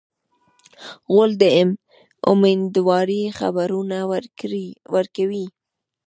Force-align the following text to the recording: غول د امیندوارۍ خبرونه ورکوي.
غول 1.11 1.31
د 1.41 1.43
امیندوارۍ 2.31 3.21
خبرونه 3.39 3.97
ورکوي. 4.95 5.45